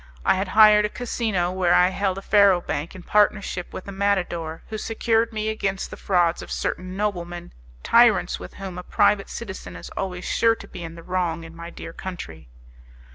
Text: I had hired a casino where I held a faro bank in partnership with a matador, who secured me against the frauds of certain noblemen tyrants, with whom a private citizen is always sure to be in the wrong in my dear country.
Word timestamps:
I 0.25 0.33
had 0.33 0.47
hired 0.47 0.83
a 0.83 0.89
casino 0.89 1.51
where 1.51 1.75
I 1.75 1.89
held 1.89 2.17
a 2.17 2.23
faro 2.23 2.59
bank 2.59 2.95
in 2.95 3.03
partnership 3.03 3.71
with 3.71 3.87
a 3.87 3.91
matador, 3.91 4.63
who 4.69 4.79
secured 4.79 5.31
me 5.31 5.49
against 5.49 5.91
the 5.91 5.95
frauds 5.95 6.41
of 6.41 6.51
certain 6.51 6.97
noblemen 6.97 7.53
tyrants, 7.83 8.39
with 8.39 8.55
whom 8.55 8.79
a 8.79 8.83
private 8.83 9.29
citizen 9.29 9.75
is 9.75 9.91
always 9.91 10.25
sure 10.25 10.55
to 10.55 10.67
be 10.67 10.83
in 10.83 10.95
the 10.95 11.03
wrong 11.03 11.43
in 11.43 11.55
my 11.55 11.69
dear 11.69 11.93
country. 11.93 12.49